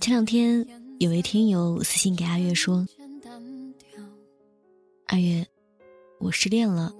[0.00, 0.66] 前两天
[0.98, 2.88] 有位听友私信给阿月说
[5.04, 5.46] ：“阿月，
[6.18, 6.90] 我失恋了，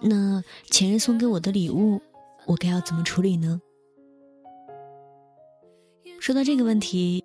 [0.00, 2.00] 那前任送给我的礼物，
[2.46, 3.60] 我该要怎么处理呢？”
[6.18, 7.22] 说到这个问题，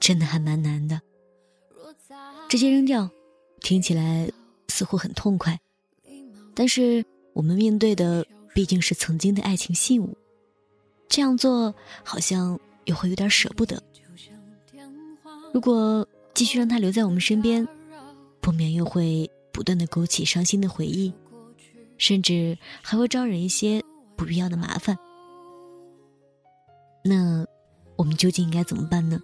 [0.00, 1.02] 真的还蛮难的。
[2.48, 3.10] 直接扔掉，
[3.60, 4.32] 听起来
[4.68, 5.60] 似乎很痛快，
[6.54, 7.04] 但是
[7.34, 10.16] 我们面对的毕竟是曾经的爱情信物，
[11.10, 13.80] 这样做好像又会有点舍不得。
[15.52, 17.66] 如果继续让他留在我们身边，
[18.40, 21.12] 不免又会不断的勾起伤心的回忆，
[21.98, 23.84] 甚至还会招惹一些
[24.16, 24.98] 不必要的麻烦。
[27.04, 27.46] 那
[27.96, 29.20] 我们究竟应该怎么办呢？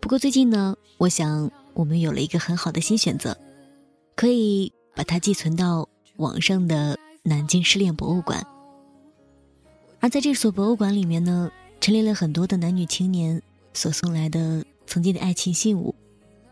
[0.00, 3.36] 不过最近呢，我想我们有了一个很好的新选择，
[4.14, 8.46] 可以把它寄存到网上的南京失恋博物馆。
[10.00, 13.40] 而在这所博物馆里面呢，陈列了很多的男女青年
[13.74, 15.94] 所送来的曾经的爱情信物，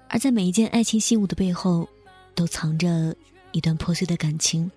[0.08, 1.88] 而在每一件爱情信物的背后，
[2.34, 3.14] 都藏着
[3.52, 4.70] 一段破碎的感情。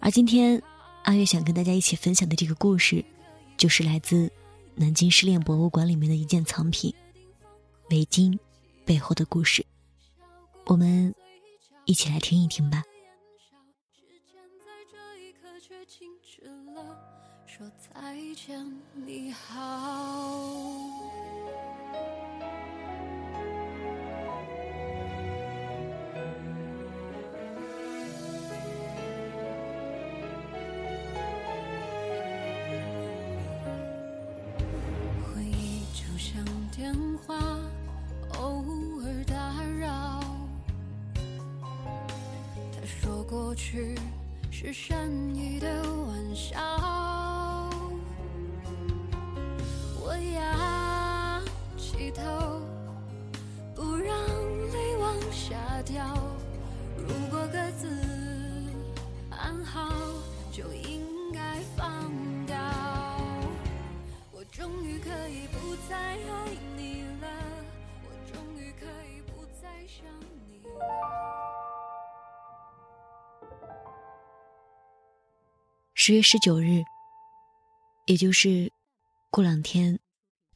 [0.00, 0.62] 而今天，
[1.02, 3.04] 阿月想跟大家一起分享的这个故事，
[3.56, 4.30] 就是来自
[4.76, 6.94] 南京失恋博物馆里面的一件藏品。
[7.90, 8.38] 围巾
[8.84, 9.66] 背后的故事，
[10.66, 11.12] 我们
[11.86, 12.84] 一起来听一听吧。
[18.00, 19.50] 再见你好。
[35.24, 36.94] 回忆就像电
[37.26, 37.34] 话，
[38.38, 38.62] 偶
[39.02, 40.20] 尔打扰。
[42.72, 43.96] 他说过去
[44.52, 46.97] 是善意的玩笑。
[76.08, 76.82] 十月十九日，
[78.06, 78.72] 也就是
[79.30, 80.00] 过两天，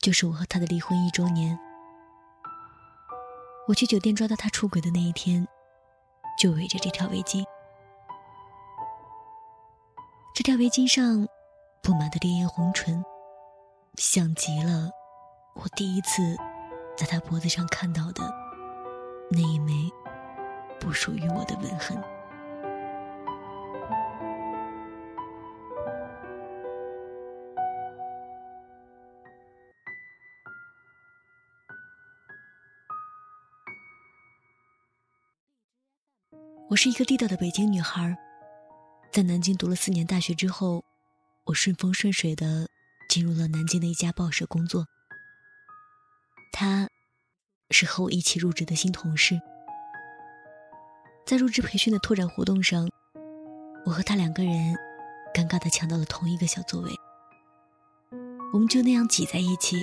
[0.01, 1.59] 就是我和他的离婚一周年。
[3.69, 5.47] 我去酒店抓到他出轨的那一天，
[6.41, 7.45] 就围着这条围巾。
[10.35, 11.29] 这条围巾上
[11.83, 13.05] 布满的烈焰红唇，
[13.99, 14.89] 像极了
[15.57, 16.35] 我第一次
[16.97, 18.23] 在他脖子上看到的
[19.31, 19.93] 那一枚
[20.81, 22.03] 不属于我的吻痕。
[36.73, 38.17] 我是一个地道的北京女孩，
[39.13, 40.83] 在南京读了四年大学之后，
[41.45, 42.67] 我顺风顺水的
[43.11, 44.87] 进入了南京的一家报社工作。
[46.51, 46.89] 他，
[47.69, 49.39] 是和我一起入职的新同事。
[51.27, 52.89] 在入职培训的拓展活动上，
[53.85, 54.75] 我和他两个人，
[55.35, 56.91] 尴尬的抢到了同一个小座位。
[58.55, 59.77] 我们就那样挤在一起，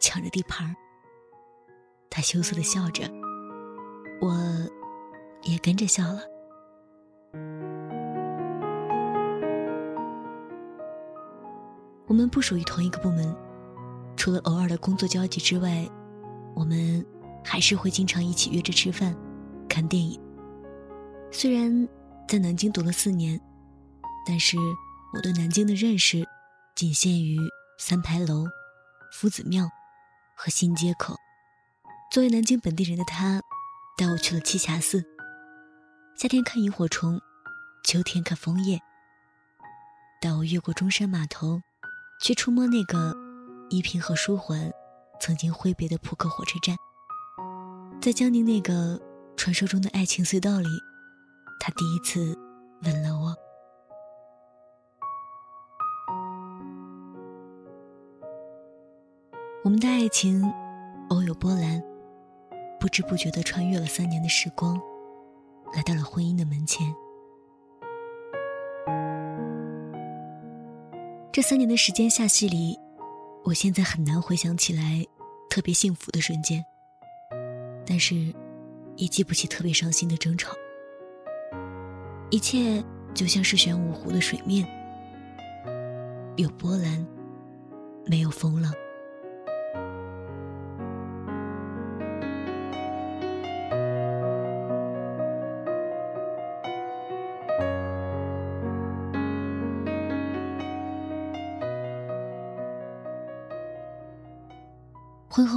[0.00, 0.74] 抢着地盘儿。
[2.08, 3.04] 他羞涩的笑着，
[5.44, 6.22] 也跟着笑了。
[12.06, 13.34] 我们不属于同一个部门，
[14.16, 15.88] 除了偶尔的工作交集之外，
[16.54, 17.04] 我们
[17.42, 19.16] 还是会经常一起约着吃饭、
[19.68, 20.20] 看电影。
[21.30, 21.88] 虽然
[22.28, 23.40] 在南京读了四年，
[24.26, 24.58] 但是
[25.14, 26.26] 我对南京的认识
[26.76, 27.38] 仅限于
[27.78, 28.44] 三牌楼、
[29.12, 29.64] 夫子庙
[30.36, 31.16] 和新街口。
[32.10, 33.40] 作为南京本地人的他，
[33.96, 35.11] 带我去了栖霞寺。
[36.14, 37.20] 夏天看萤火虫，
[37.82, 38.78] 秋天看枫叶。
[40.20, 41.60] 带我越过中山码头，
[42.20, 43.12] 去触摸那个
[43.70, 44.70] 依萍和舒缓
[45.20, 46.76] 曾经挥别的浦口火车站。
[48.00, 49.00] 在江宁那个
[49.36, 50.68] 传说中的爱情隧道里，
[51.58, 52.38] 他第一次
[52.82, 53.34] 吻了我。
[59.64, 60.42] 我们的爱情
[61.08, 61.82] 偶有波澜，
[62.78, 64.80] 不知不觉地穿越了三年的时光。
[65.74, 66.94] 来到了婚姻的门前。
[71.32, 72.78] 这三年的时间下戏里，
[73.42, 75.04] 我现在很难回想起来
[75.48, 76.62] 特别幸福的瞬间，
[77.86, 78.14] 但是
[78.96, 80.52] 也记不起特别伤心的争吵。
[82.30, 82.84] 一切
[83.14, 84.66] 就像是玄武湖的水面，
[86.36, 87.06] 有波澜，
[88.04, 88.72] 没有风浪。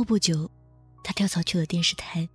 [0.05, 0.49] 不久，
[1.03, 2.29] 他跳槽去了电视台。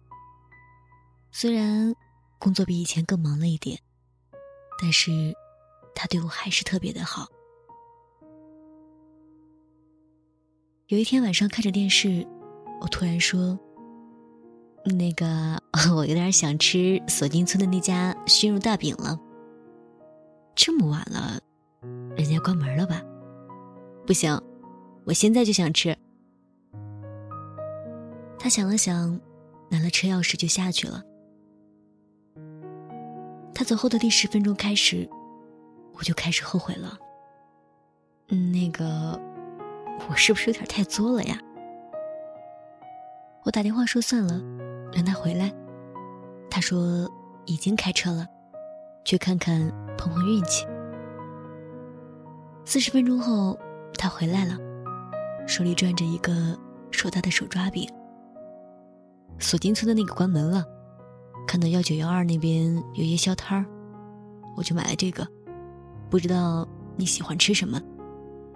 [1.30, 1.94] 虽然
[2.38, 3.78] 工作比以前更忙了一点，
[4.82, 5.32] 但是
[5.94, 7.28] 他对我还是特别的好。
[10.88, 12.26] 有一天晚上看着电视，
[12.80, 13.56] 我突然说
[14.84, 15.62] ：“那个，
[15.94, 19.16] 我有点想吃锁金村的那家熏肉大饼了。
[20.56, 21.40] 这么晚了，
[22.16, 23.00] 人家关门了吧？
[24.04, 24.36] 不行，
[25.04, 25.96] 我现在就想吃。”
[28.42, 29.20] 他想了想，
[29.68, 31.02] 拿了车钥匙就下去了。
[33.54, 35.06] 他走后的第十分钟开始，
[35.92, 36.96] 我就开始后悔了。
[38.28, 39.20] 嗯，那个，
[40.08, 41.38] 我是不是有点太作了呀？
[43.44, 44.40] 我打电话说算了，
[44.90, 45.52] 让他回来。
[46.48, 47.06] 他说
[47.44, 48.26] 已经开车了，
[49.04, 50.64] 去看看碰碰运气。
[52.64, 53.58] 四十分钟后，
[53.98, 54.56] 他回来了，
[55.46, 56.58] 手里攥着一个
[56.90, 57.86] 硕大的手抓饼。
[59.38, 60.64] 锁金村的那个关门了，
[61.46, 63.66] 看到幺九幺二那边有夜宵摊儿，
[64.56, 65.26] 我就买了这个。
[66.10, 66.66] 不知道
[66.96, 67.80] 你喜欢吃什么，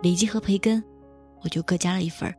[0.02, 0.82] 里脊和培根，
[1.42, 2.34] 我就各加了一份儿。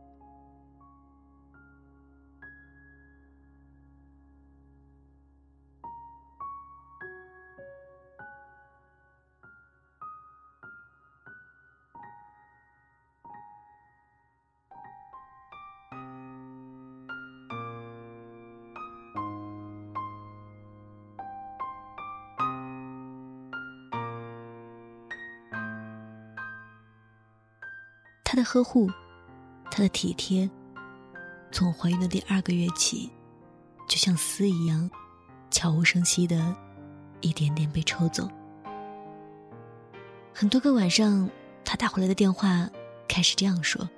[28.36, 28.90] 他的呵护，
[29.70, 30.50] 他的体贴，
[31.50, 33.10] 从怀孕的第二个月起，
[33.88, 34.90] 就像丝一样，
[35.50, 36.54] 悄无声息的，
[37.22, 38.28] 一点点被抽走。
[40.34, 41.30] 很多个晚上，
[41.64, 42.68] 他打回来的电话
[43.08, 43.88] 开始这样说：“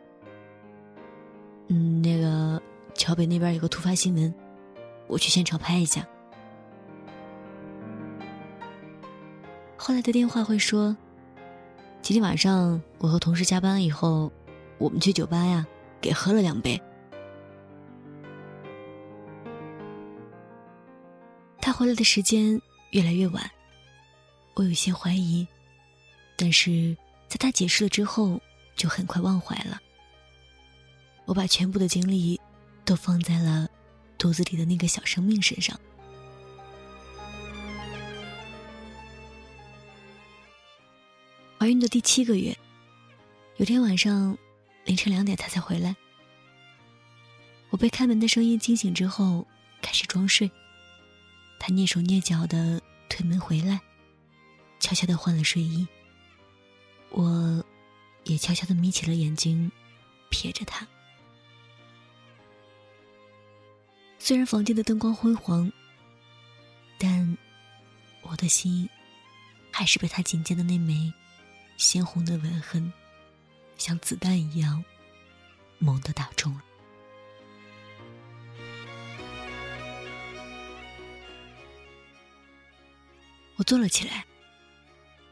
[1.67, 2.62] 嗯，那个
[2.94, 4.32] 桥北那边有个突发新闻，
[5.08, 6.06] 我去现场拍一下。”
[9.76, 10.96] 后来的电话会说。
[12.08, 14.32] 今天晚上我和同事加班以后，
[14.78, 15.66] 我们去酒吧呀，
[16.00, 16.81] 给喝了两杯。
[21.60, 22.58] 他回来的时间
[22.93, 23.50] 越来越晚，
[24.55, 25.46] 我有些怀疑，
[26.34, 26.96] 但是
[27.28, 28.40] 在他解释了之后，
[28.75, 29.78] 就很快忘怀了。
[31.26, 32.40] 我把全部的精力
[32.87, 33.69] 都放在了
[34.16, 35.78] 肚子里的那个小生命身上。
[41.68, 42.56] 怀孕的第七个月，
[43.58, 44.38] 有天晚上
[44.86, 45.94] 凌晨两点，他才回来。
[47.68, 49.46] 我被开门的声音惊醒之后，
[49.82, 50.50] 开始装睡。
[51.60, 52.80] 他蹑手蹑脚的
[53.10, 53.78] 推门回来，
[54.80, 55.86] 悄悄的换了睡衣。
[57.10, 57.62] 我，
[58.24, 59.70] 也悄悄的眯起了眼睛，
[60.30, 60.88] 瞥着他。
[64.18, 65.70] 虽然房间的灯光昏黄，
[66.98, 67.37] 但
[68.22, 68.88] 我的心，
[69.70, 71.12] 还是被他颈间的那枚。
[71.78, 72.92] 鲜红的吻痕，
[73.76, 74.85] 像子弹一样
[75.78, 76.62] 猛地打中了。
[83.54, 84.26] 我坐了起来，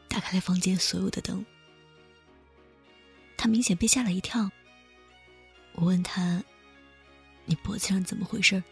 [0.07, 1.45] 打开了房间所有的灯。
[3.37, 4.49] 他明显被吓了一跳。
[5.73, 6.41] 我问他
[7.43, 8.63] ：“你脖子上怎么回事？”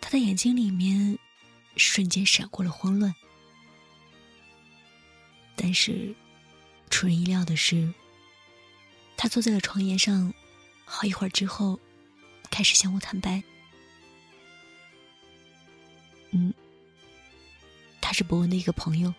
[0.00, 1.18] 他的眼睛里面
[1.76, 3.12] 瞬间闪过了慌乱。
[5.64, 6.12] 但是，
[6.90, 7.94] 出人意料的是，
[9.16, 10.34] 他坐在了床沿上，
[10.84, 11.78] 好一会儿之后，
[12.50, 13.40] 开始向我坦白
[16.34, 16.52] ：“嗯，
[18.00, 19.14] 他是博文的一个朋友。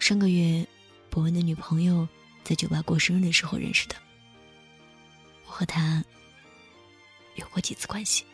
[0.00, 0.66] 上个月，
[1.10, 2.08] 博文的女朋友
[2.42, 3.94] 在酒吧过生日的时候认识的。
[5.46, 6.04] 我和他
[7.36, 8.26] 有过几次关系。”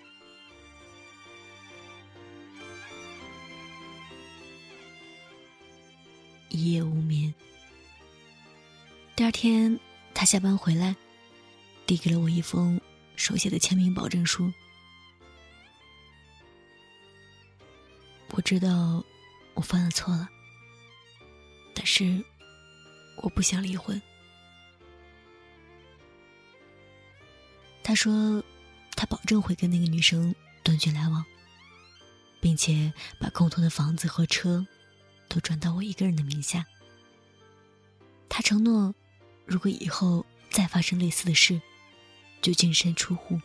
[6.51, 7.33] 一夜无眠。
[9.17, 9.79] 第二天，
[10.13, 10.95] 他下班回来，
[11.87, 12.81] 递给了我一封
[13.17, 14.53] 手写的签名保证书。
[18.33, 19.05] 我知道
[19.55, 20.29] 我犯了错了，
[21.75, 22.23] 但是
[23.23, 24.01] 我不想离婚。
[27.83, 28.43] 他说，
[28.97, 31.25] 他保证会跟那个女生断绝来往，
[32.41, 34.67] 并且把共同的房子和车。
[35.31, 36.67] 都转到我一个人的名下。
[38.29, 38.93] 他承诺，
[39.47, 41.61] 如果以后再发生类似的事，
[42.43, 43.41] 就净身出户。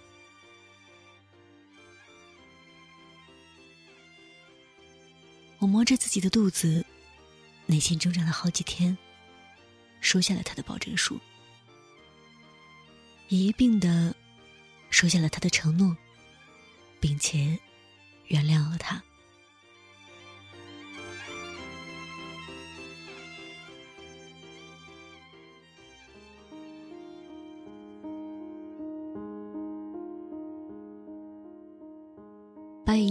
[5.60, 6.86] 我摸着自己的肚子，
[7.68, 8.98] 内心挣扎了好几天，
[10.02, 11.20] 收下了他的保证书，
[13.30, 14.16] 一并的
[14.90, 15.96] 收下了他的承诺，
[17.00, 17.58] 并且
[18.28, 19.04] 原谅了他。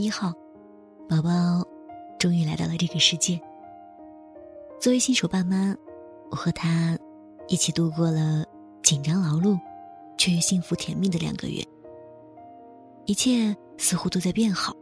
[0.05, 0.35] 一号，
[1.09, 1.67] 宝宝
[2.19, 3.41] 终于来到了这个世界。
[4.79, 5.75] 作为新手爸妈，
[6.31, 6.99] 我和他
[7.49, 8.45] 一起度过了
[8.83, 9.59] 紧张劳碌
[10.19, 11.65] 却又幸福甜蜜的两个月。
[13.07, 14.77] 一切似乎都在变好。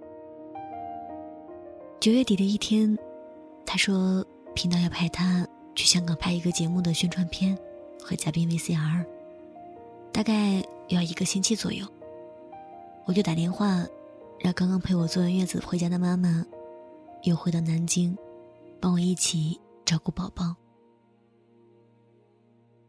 [2.01, 2.99] 九月底的一天，
[3.65, 4.27] 他说
[4.57, 7.57] 频道要派他去香港拍一个节目的宣传片
[8.01, 9.07] 和嘉宾 VCR，
[10.11, 11.87] 大概要一个星期左右。
[13.05, 13.87] 我就打电话。
[14.43, 16.45] 让刚刚陪我坐完月子回家的妈妈，
[17.23, 18.19] 又回到南京，
[18.81, 20.57] 帮我一起照顾宝宝。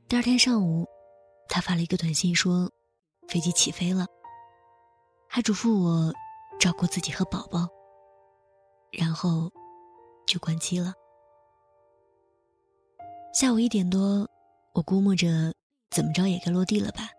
[0.07, 0.83] 第二天上午，
[1.47, 2.67] 他发了一个短信说，
[3.27, 4.07] 飞机起飞了，
[5.29, 6.11] 还嘱咐我
[6.59, 7.67] 照顾自己和宝宝，
[8.91, 9.51] 然后
[10.25, 10.91] 就关机了。
[13.31, 14.27] 下午一点多，
[14.73, 15.53] 我估摸着
[15.91, 17.11] 怎么着也该落地了吧，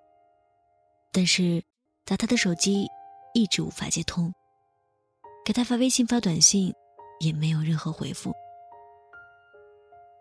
[1.12, 1.62] 但是
[2.04, 2.88] 打他的手机。
[3.34, 4.32] 一直无法接通，
[5.44, 6.72] 给他发微信、发短信，
[7.18, 8.32] 也没有任何回复。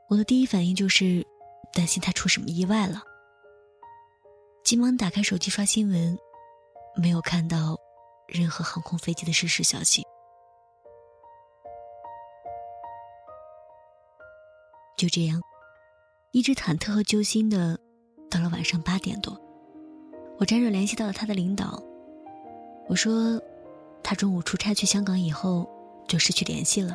[0.10, 1.24] 我的第一反应就是
[1.72, 3.03] 担心他出什么意外了，
[4.63, 6.17] 急忙打开手机刷新闻，
[6.96, 7.77] 没有看到
[8.27, 10.03] 任何航空飞机的失事消息。
[14.98, 15.39] 就这样，
[16.32, 17.79] 一直忐忑和揪心的，
[18.29, 19.39] 到了晚上八点多，
[20.39, 21.79] 我辗转联系到了他的领导。
[22.93, 23.41] 我说，
[24.03, 25.67] 他中午出差去香港以后
[26.07, 26.93] 就失去联系了，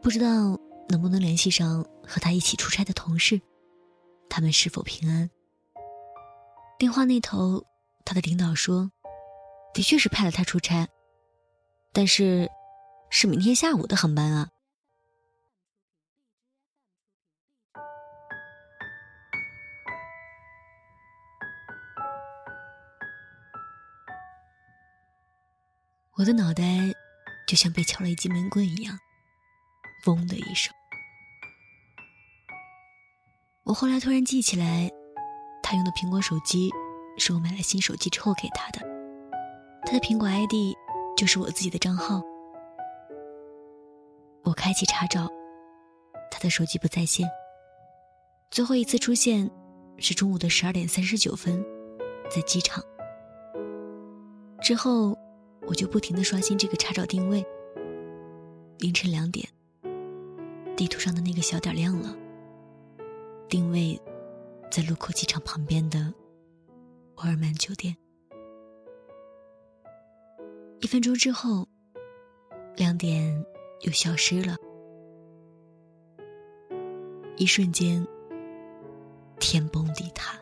[0.00, 0.56] 不知道
[0.88, 3.40] 能不能联系上和他一起出差的同事，
[4.30, 5.28] 他们是否平安？
[6.78, 7.64] 电话那头，
[8.04, 8.92] 他的领导说，
[9.74, 10.86] 的确是派了他出差，
[11.92, 12.48] 但是
[13.10, 14.50] 是明天下午的航班啊。
[26.18, 26.62] 我的脑袋
[27.48, 28.98] 就像被敲了一记闷棍一样，
[30.06, 30.70] 嗡的一声。
[33.64, 34.90] 我后来突然记起来，
[35.62, 36.70] 他用的苹果手机
[37.16, 38.80] 是我买了新手机之后给他的，
[39.86, 40.76] 他的苹果 ID
[41.16, 42.20] 就是我自己的账号。
[44.42, 45.26] 我开启查找，
[46.30, 47.26] 他的手机不在线。
[48.50, 49.50] 最后一次出现
[49.96, 51.64] 是中午的十二点三十九分，
[52.30, 52.84] 在机场。
[54.60, 55.16] 之后。
[55.66, 57.44] 我就不停的刷新这个查找定位。
[58.78, 59.48] 凌晨两点，
[60.76, 62.16] 地图上的那个小点亮了。
[63.48, 64.00] 定位
[64.70, 66.12] 在禄口机场旁边的
[67.16, 67.96] 沃尔曼酒店。
[70.80, 71.68] 一分钟之后，
[72.76, 73.44] 亮点
[73.82, 74.56] 又消失了。
[77.36, 78.04] 一瞬间，
[79.38, 80.36] 天崩地塌。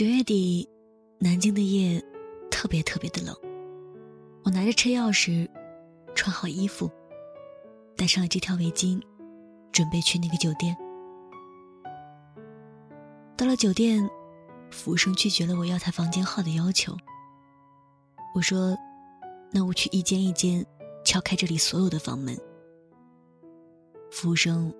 [0.00, 0.66] 九月底，
[1.18, 2.02] 南京的夜
[2.50, 3.36] 特别特别的冷。
[4.42, 5.46] 我拿着车钥匙，
[6.14, 6.90] 穿好衣服，
[7.98, 8.98] 戴上了这条围巾，
[9.70, 10.74] 准备去那个酒店。
[13.36, 14.08] 到了酒店，
[14.70, 16.96] 服务生拒绝了我要他房间号的要求。
[18.34, 18.74] 我说
[19.52, 20.64] ：“那我去一间一间
[21.04, 22.34] 敲开这里所有的房门。”
[24.10, 24.74] 服务生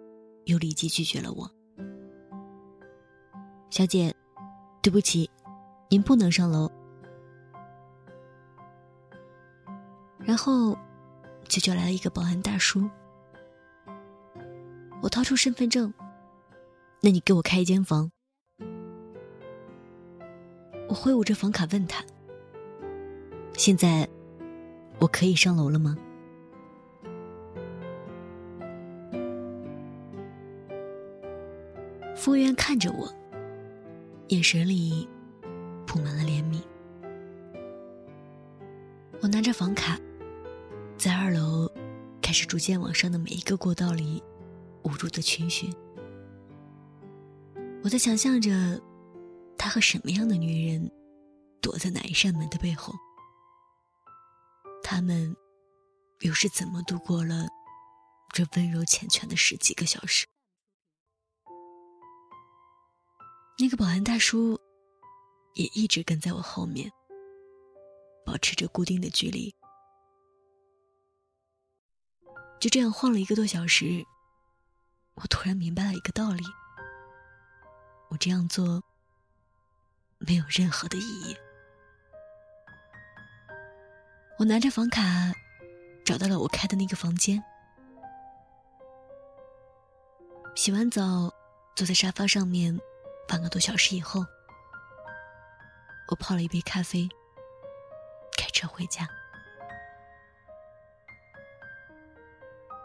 [0.47, 1.51] 又立即拒绝了我。
[3.69, 4.17] 小姐。
[4.83, 5.31] 对不起，
[5.89, 6.71] 您不能上楼。
[10.19, 10.77] 然后，
[11.49, 12.89] 就叫来了一个保安大叔。
[15.03, 15.93] 我掏出身份证，
[17.01, 18.11] 那你给我开一间房。
[20.89, 22.05] 我挥舞着房卡问他
[23.57, 24.09] ：“现在，
[24.99, 25.97] 我可以上楼了吗？”
[32.17, 33.20] 服务员看着我。
[34.31, 35.09] 眼神里
[35.85, 36.63] 铺满了怜悯。
[39.21, 39.99] 我拿着房卡，
[40.97, 41.69] 在二楼
[42.23, 44.23] 开始逐渐往上的每一个过道里
[44.85, 45.69] 无助的群寻。
[47.83, 48.81] 我在想象着，
[49.59, 50.89] 他和什么样的女人
[51.61, 52.95] 躲在哪一扇门的背后？
[54.81, 55.35] 他们
[56.21, 57.49] 又是怎么度过了
[58.33, 60.25] 这温柔缱绻的十几个小时？
[63.61, 64.59] 那个保安大叔
[65.53, 66.91] 也一直跟在我后面，
[68.25, 69.55] 保持着固定的距离。
[72.59, 74.03] 就这样晃了一个多小时，
[75.17, 76.43] 我突然明白了一个道理：
[78.09, 78.83] 我这样做
[80.17, 81.37] 没有任何的意义。
[84.39, 85.03] 我拿着房卡，
[86.03, 87.45] 找到了我开的那个房间。
[90.55, 91.31] 洗完澡，
[91.77, 92.81] 坐在沙发上面，
[93.31, 94.27] 半个多小时以后，
[96.09, 97.09] 我泡了一杯咖啡，
[98.37, 99.09] 开车回家。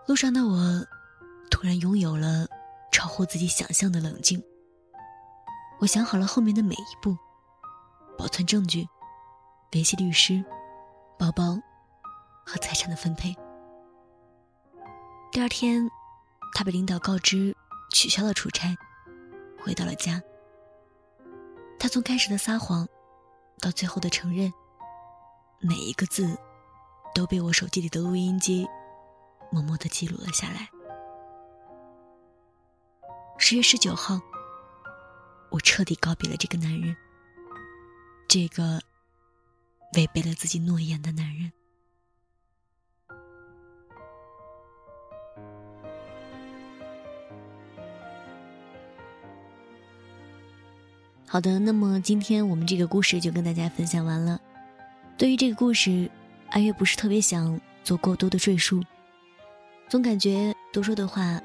[0.05, 0.85] 路上的我，
[1.49, 2.45] 突然拥有了
[2.91, 4.39] 超乎自己想象的冷静。
[5.79, 7.17] 我想好了后面的每一步，
[8.15, 8.87] 保存证据，
[9.71, 10.45] 联系律师。
[11.17, 11.57] 包包
[12.45, 13.33] 和财产的分配。
[15.31, 15.89] 第二天，
[16.53, 17.55] 他被领导告知
[17.93, 18.75] 取消了出差，
[19.57, 20.21] 回到了家。
[21.79, 22.88] 他从开始的撒谎，
[23.60, 24.53] 到最后的承认，
[25.60, 26.38] 每一个字
[27.13, 28.67] 都被我手机里的录音机
[29.51, 30.70] 默默的记录了下来。
[33.38, 34.20] 十月十九号，
[35.51, 36.96] 我彻底告别了这个男人，
[38.27, 38.79] 这个。
[39.96, 41.53] 违背了自己诺言的男人。
[51.36, 54.39] 好的，那么今天我们这个故事就跟大家分享完了。
[55.18, 56.10] 对于这个故事，
[56.51, 58.82] 阿月不是特别想做过多的赘述，
[59.89, 61.41] 总感觉多说的话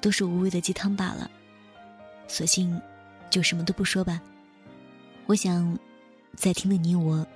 [0.00, 1.30] 都是无谓的鸡汤罢了，
[2.26, 2.80] 索性
[3.28, 4.22] 就什么都不说吧。
[5.26, 5.78] 我想，
[6.34, 7.26] 在听的你我。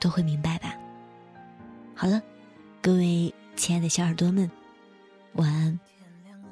[0.00, 0.76] 都会明白吧。
[1.94, 2.20] 好了，
[2.82, 4.50] 各位亲爱的小耳朵们，
[5.34, 5.78] 晚安，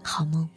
[0.04, 0.48] 好梦。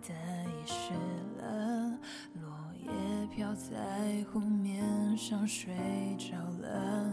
[0.00, 0.92] 的遗失
[1.38, 1.98] 了，
[2.34, 2.50] 落
[2.82, 5.74] 叶飘在湖面上睡
[6.18, 7.10] 着了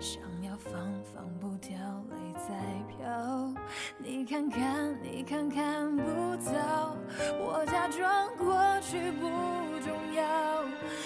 [0.00, 0.72] 想要放
[1.12, 1.76] 放不掉，
[2.10, 2.16] 泪
[2.48, 2.56] 在
[2.88, 3.54] 飘。
[3.98, 6.02] 你看看，你看看不
[6.36, 6.96] 到，
[7.38, 9.28] 我假装过去不
[9.80, 10.64] 重要，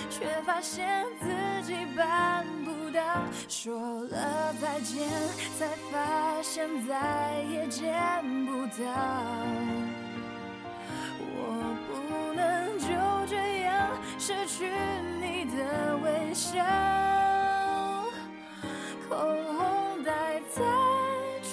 [0.09, 1.27] 却发现自
[1.67, 3.03] 己办不到。
[3.49, 5.11] 说了再见，
[5.59, 7.93] 才发现再也见
[8.79, 8.85] 到。
[11.21, 11.39] 我
[11.87, 11.91] 不
[12.35, 12.41] 能
[12.79, 12.87] 就
[13.29, 13.69] 这样
[14.19, 14.71] 失去
[15.21, 16.53] 你的微笑。
[19.09, 19.11] 口
[19.57, 20.11] 红戴
[20.55, 20.61] 在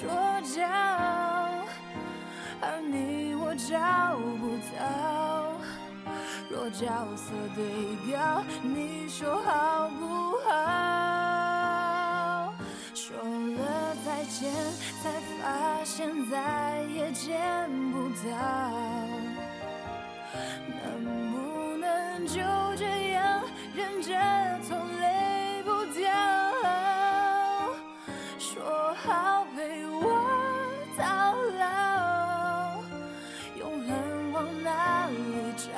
[0.42, 0.56] 角，
[2.60, 4.42] 而你我找不
[4.76, 4.80] 到。
[6.50, 7.60] 若角色对
[8.06, 10.02] 调，你说好不
[10.48, 10.50] 好？
[12.94, 13.60] 说了
[14.04, 14.52] 再见，
[15.02, 15.42] 才发
[15.84, 16.34] 现再
[16.81, 16.81] 也
[17.24, 18.20] 见不到
[20.82, 20.82] 能
[21.30, 22.34] 不能就
[22.76, 23.40] 这样
[23.76, 24.10] 忍着
[24.68, 26.10] 痛泪不掉
[28.40, 30.02] 说好陪我
[30.98, 32.82] 到老
[33.56, 35.14] 永恒往哪里
[35.56, 35.70] 找？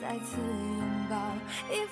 [0.00, 1.14] 再次拥抱
[1.70, 1.86] 一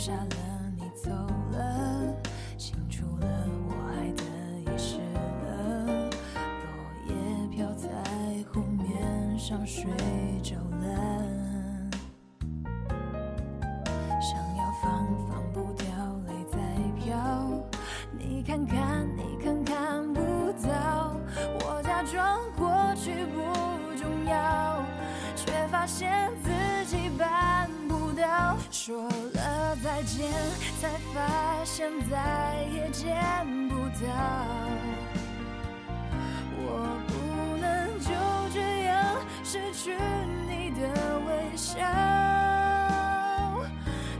[0.00, 0.26] 下了，
[0.78, 1.10] 你走
[1.52, 2.16] 了，
[2.56, 3.26] 清楚了，
[3.68, 4.22] 我爱的
[4.62, 6.08] 遗失了，
[6.64, 6.72] 落
[7.06, 7.12] 叶
[7.54, 7.86] 飘在
[8.50, 9.90] 湖面上睡
[10.42, 11.90] 着了，
[14.22, 15.86] 想要放，放不掉，
[16.26, 16.56] 泪在
[16.98, 17.14] 飘，
[18.10, 20.22] 你看看，你看看不
[20.66, 21.14] 到，
[21.60, 23.38] 我假装过去不
[23.98, 24.82] 重要，
[25.36, 29.29] 却发现自己办不到，说了。
[29.70, 30.28] 说再见，
[30.80, 33.14] 才发现再也见
[33.68, 34.08] 不到。
[36.58, 37.12] 我不
[37.56, 38.10] 能就
[38.52, 39.94] 这样失去
[40.48, 40.82] 你的
[41.24, 41.78] 微笑。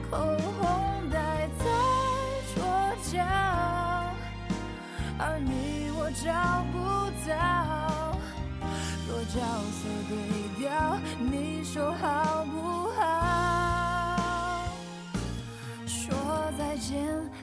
[0.08, 0.18] 口
[0.60, 1.18] 红戴
[1.58, 1.64] 在
[2.54, 2.62] 桌
[3.10, 3.18] 角，
[5.18, 6.30] 而你我找
[6.70, 6.78] 不
[7.28, 7.32] 到。
[9.08, 9.34] 若角
[9.74, 10.14] 色对
[10.60, 10.70] 调，
[11.18, 12.54] 你说好不
[12.88, 12.89] 好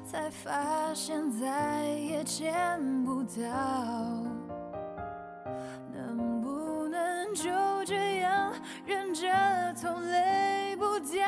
[0.10, 4.24] 才发现再也见不到。
[5.92, 7.44] 能不能就
[7.86, 8.54] 这样
[8.86, 9.28] 忍着
[9.82, 11.28] 痛泪不掉